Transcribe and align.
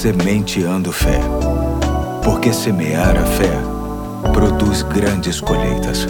Sementeando 0.00 0.90
Fé. 0.90 1.20
Porque 2.24 2.54
semear 2.54 3.18
a 3.18 3.26
fé 3.26 3.52
produz 4.32 4.80
grandes 4.82 5.42
colheitas. 5.42 6.06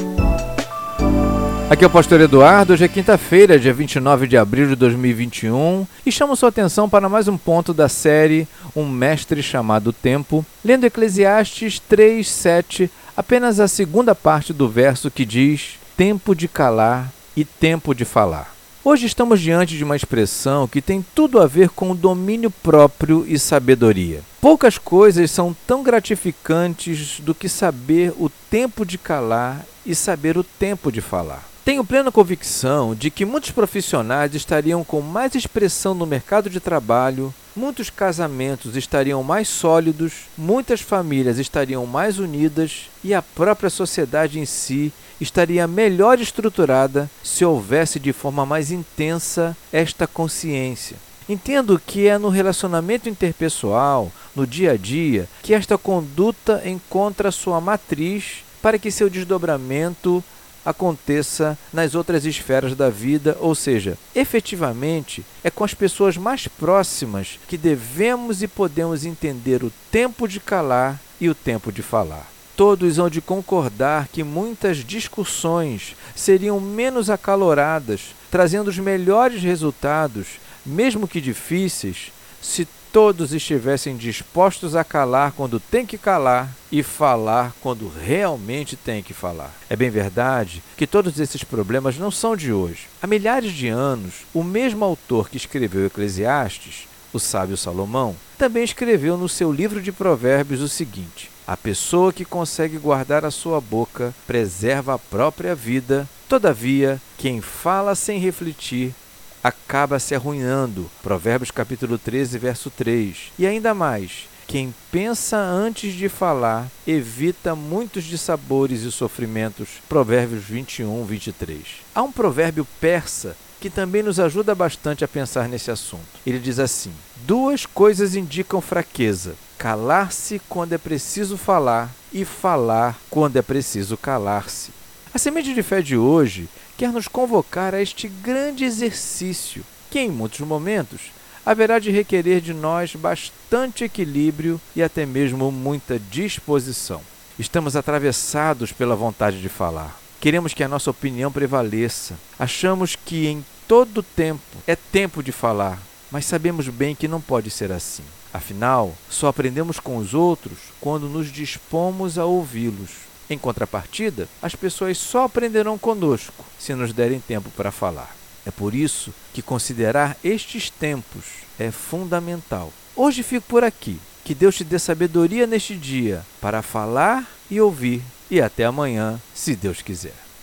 Aqui 1.69 1.83
é 1.83 1.89
o 1.89 1.91
Pastor 1.91 2.21
Eduardo, 2.21 2.73
hoje 2.73 2.85
é 2.85 2.89
quinta-feira, 2.89 3.59
dia 3.59 3.75
29 3.75 4.29
de 4.29 4.37
abril 4.37 4.69
de 4.69 4.77
2021, 4.77 5.85
e 6.07 6.13
chamo 6.13 6.37
sua 6.37 6.51
atenção 6.51 6.89
para 6.89 7.09
mais 7.09 7.27
um 7.27 7.37
ponto 7.37 7.75
da 7.75 7.89
série 7.89 8.47
Um 8.77 8.89
Mestre 8.89 9.43
Chamado 9.43 9.93
Tempo, 9.93 10.47
lendo 10.65 10.85
Eclesiastes 10.85 11.81
3, 11.81 12.29
7, 12.29 12.89
apenas 13.17 13.59
a 13.59 13.67
segunda 13.67 14.15
parte 14.15 14.53
do 14.53 14.69
verso 14.69 15.11
que 15.11 15.25
diz: 15.25 15.81
Tempo 15.97 16.33
de 16.33 16.47
calar 16.47 17.11
e 17.37 17.45
tempo 17.45 17.93
de 17.93 18.05
falar. 18.05 18.60
Hoje 18.83 19.05
estamos 19.05 19.43
diante 19.43 19.77
de 19.77 19.85
uma 19.85 19.95
expressão 19.95 20.67
que 20.67 20.81
tem 20.81 21.05
tudo 21.15 21.39
a 21.39 21.47
ver 21.47 21.69
com 21.69 21.91
o 21.91 21.95
domínio 21.95 22.51
próprio 22.51 23.27
e 23.29 23.39
sabedoria. 23.39 24.23
Poucas 24.41 24.79
coisas 24.79 25.31
são 25.31 25.55
tão 25.67 25.83
gratificantes 25.83 27.21
do 27.21 27.35
que 27.35 27.47
saber 27.47 28.15
o 28.19 28.31
tempo 28.51 28.87
de 28.87 28.97
calar 28.97 29.67
e 29.85 29.95
saber 29.95 30.39
o 30.39 30.43
tempo 30.43 30.91
de 30.91 31.03
falar. 31.03 31.50
Tenho 31.63 31.85
plena 31.85 32.11
convicção 32.11 32.95
de 32.95 33.11
que 33.11 33.27
muitos 33.27 33.51
profissionais 33.51 34.35
estariam 34.35 34.83
com 34.83 35.03
mais 35.03 35.35
expressão 35.35 35.95
no 35.95 36.07
mercado 36.07 36.49
de 36.49 36.59
trabalho, 36.59 37.35
muitos 37.55 37.91
casamentos 37.91 38.77
estariam 38.77 39.23
mais 39.23 39.47
sólidos, 39.47 40.25
muitas 40.39 40.81
famílias 40.81 41.39
estariam 41.39 41.85
mais 41.85 42.19
unidas 42.19 42.89
e 43.05 43.13
a 43.13 43.21
própria 43.21 43.69
sociedade 43.69 44.41
em 44.41 44.47
si 44.47 44.91
estaria 45.21 45.67
melhor 45.67 46.19
estruturada 46.19 47.11
se 47.23 47.45
houvesse 47.45 48.01
de 48.01 48.13
forma 48.13 48.47
mais 48.47 48.71
intensa 48.71 49.55
esta 49.71 50.07
consciência. 50.07 50.97
Entendo 51.29 51.81
que 51.87 52.09
é 52.09 52.17
no 52.17 52.31
relacionamento 52.31 53.07
interpessoal, 53.07 54.11
no 54.35 54.47
dia 54.47 54.73
a 54.73 54.77
dia, 54.79 55.29
que 55.43 55.53
esta 55.53 55.77
conduta 55.77 56.63
encontra 56.65 57.31
sua 57.31 57.61
matriz 57.61 58.43
para 58.63 58.79
que 58.79 58.91
seu 58.91 59.11
desdobramento 59.11 60.25
aconteça 60.65 61.59
nas 61.73 61.95
outras 61.95 62.25
esferas 62.25 62.75
da 62.75 62.91
vida, 62.91 63.37
ou 63.41 63.55
seja, 63.55 63.97
efetivamente 64.15 65.25
é 65.43 65.51
com 65.51 65.65
as 65.65 65.75
pessoas 65.75 66.17
mais 66.17 66.47
próximas 66.47 67.39
que 67.49 67.57
devemos 67.57 68.43
e 68.43 68.49
podemos 68.49 69.05
entender 69.05 69.65
o 69.65 69.73
tempo 69.91 70.29
de 70.29 70.41
calar 70.41 71.01
e 71.21 71.29
o 71.29 71.35
tempo 71.35 71.73
de 71.73 71.83
falar. 71.83 72.31
Todos 72.57 72.99
hão 72.99 73.09
de 73.09 73.23
concordar 73.23 74.09
que 74.09 74.23
muitas 74.23 74.79
discussões 74.79 75.97
seriam 76.15 76.61
menos 76.61 77.09
acaloradas, 77.09 78.15
trazendo 78.31 78.69
os 78.69 78.79
melhores 78.79 79.43
resultados, 79.43 80.27
mesmo 80.65 81.09
que 81.09 81.21
difíceis, 81.21 82.13
se 82.43 82.69
todos 82.93 83.33
estivessem 83.33 83.97
dispostos 83.97 84.75
a 84.75 84.83
calar 84.83 85.33
quando 85.33 85.61
tem 85.61 85.87
que 85.87 85.97
calar 85.97 86.51
e 86.73 86.83
falar 86.83 87.55
quando 87.61 87.89
realmente 87.89 88.77
tem 88.77 89.03
que 89.03 89.15
falar. 89.15 89.53
É 89.69 89.77
bem 89.77 89.91
verdade 89.91 90.63
que 90.77 90.87
todos 90.87 91.19
esses 91.21 91.45
problemas 91.45 91.97
não 91.97 92.11
são 92.11 92.37
de 92.37 92.53
hoje. 92.53 92.89
Há 93.01 93.07
milhares 93.07 93.53
de 93.53 93.69
anos, 93.69 94.27
o 94.35 94.43
mesmo 94.43 94.85
autor 94.85 95.29
que 95.29 95.37
escreveu 95.37 95.87
Eclesiastes, 95.87 96.89
o 97.13 97.19
sábio 97.19 97.57
Salomão, 97.57 98.15
também 98.39 98.65
escreveu 98.65 99.17
no 99.17 99.29
seu 99.29 99.53
livro 99.53 99.83
de 99.83 99.93
Provérbios 99.93 100.61
o 100.61 100.69
seguinte: 100.69 101.31
A 101.47 101.57
pessoa 101.57 102.13
que 102.13 102.25
consegue 102.25 102.79
guardar 102.79 103.25
a 103.25 103.31
sua 103.31 103.61
boca 103.61 104.15
preserva 104.27 104.95
a 104.95 104.99
própria 104.99 105.55
vida, 105.55 106.09
todavia, 106.29 107.01
quem 107.19 107.41
fala 107.41 107.95
sem 107.95 108.19
refletir 108.19 108.95
acaba 109.43 109.99
se 109.99 110.15
arruinando. 110.15 110.91
Provérbios 111.03 111.51
capítulo 111.51 111.99
13, 111.99 112.39
verso 112.39 112.71
3. 112.71 113.33
E 113.39 113.47
ainda 113.47 113.75
mais, 113.75 114.29
quem 114.47 114.75
pensa 114.91 115.37
antes 115.37 115.95
de 115.95 116.09
falar 116.09 116.67
evita 116.87 117.55
muitos 117.55 118.05
dissabores 118.05 118.83
e 118.83 118.91
sofrimentos. 118.91 119.69
Provérbios 119.89 120.45
21, 120.45 121.05
23. 121.05 121.61
Há 121.95 122.03
um 122.03 122.11
provérbio 122.11 122.67
persa 122.81 123.37
que 123.61 123.71
também 123.71 124.03
nos 124.03 124.19
ajuda 124.19 124.55
bastante 124.55 125.05
a 125.05 125.09
pensar 125.09 125.49
nesse 125.49 125.71
assunto. 125.71 126.03
Ele 126.27 126.39
diz 126.39 126.59
assim: 126.59 126.93
Duas 127.27 127.67
coisas 127.67 128.17
indicam 128.17 128.61
fraqueza: 128.61 129.35
calar-se 129.57 130.41
quando 130.49 130.73
é 130.73 130.79
preciso 130.79 131.37
falar 131.37 131.91
e 132.13 132.25
falar 132.25 132.99
quando 133.09 133.37
é 133.37 133.43
preciso 133.43 133.97
calar-se. 133.97 134.73
A 135.13 135.19
semente 135.19 135.53
de 135.53 135.63
fé 135.63 135.83
de 135.83 135.97
hoje 135.97 136.49
quer 136.77 136.93
nos 136.93 137.09
convocar 137.09 137.75
a 137.75 137.83
este 137.83 138.07
grande 138.07 138.65
exercício, 138.65 139.65
que 139.91 139.99
em 139.99 140.09
muitos 140.09 140.39
momentos 140.41 141.11
haverá 141.45 141.81
de 141.81 141.91
requerer 141.91 142.41
de 142.41 142.55
nós 142.55 142.95
bastante 142.95 143.83
equilíbrio 143.83 144.61
e 144.75 144.81
até 144.81 145.05
mesmo 145.05 145.51
muita 145.51 145.99
disposição. 145.99 147.01
Estamos 147.37 147.75
atravessados 147.75 148.71
pela 148.71 148.95
vontade 148.95 149.41
de 149.41 149.49
falar. 149.49 149.99
Queremos 150.21 150.55
que 150.55 150.63
a 150.63 150.69
nossa 150.69 150.93
opinião 150.93 151.33
prevaleça. 151.33 152.17
Achamos 152.39 152.95
que 152.95 153.27
em 153.27 153.45
todo 153.67 154.05
tempo 154.05 154.59
é 154.65 154.77
tempo 154.77 155.25
de 155.25 155.33
falar, 155.33 155.83
mas 156.09 156.25
sabemos 156.25 156.69
bem 156.69 156.95
que 156.95 157.09
não 157.09 157.21
pode 157.21 157.51
ser 157.51 157.73
assim. 157.73 158.05
Afinal, 158.33 158.95
só 159.09 159.27
aprendemos 159.27 159.81
com 159.81 159.97
os 159.97 160.15
outros 160.15 160.59
quando 160.81 161.09
nos 161.09 161.33
dispomos 161.33 162.17
a 162.17 162.25
ouvi-los. 162.25 163.11
Em 163.31 163.39
contrapartida, 163.39 164.29
as 164.43 164.57
pessoas 164.57 164.99
só 164.99 165.23
aprenderão 165.23 165.79
conosco 165.79 166.45
se 166.59 166.75
nos 166.75 166.93
derem 166.93 167.21
tempo 167.21 167.49
para 167.51 167.71
falar. 167.71 168.17
É 168.45 168.51
por 168.51 168.75
isso 168.75 169.15
que 169.33 169.41
considerar 169.41 170.17
estes 170.25 170.69
tempos 170.69 171.25
é 171.57 171.71
fundamental. 171.71 172.73
Hoje 172.97 173.23
fico 173.23 173.47
por 173.47 173.63
aqui. 173.63 174.01
Que 174.25 174.35
Deus 174.35 174.57
te 174.57 174.65
dê 174.65 174.79
sabedoria 174.79 175.47
neste 175.47 175.77
dia 175.77 176.27
para 176.41 176.61
falar 176.61 177.25
e 177.49 177.61
ouvir. 177.61 178.03
E 178.29 178.41
até 178.41 178.65
amanhã, 178.65 179.21
se 179.33 179.55
Deus 179.55 179.81
quiser. 179.81 180.30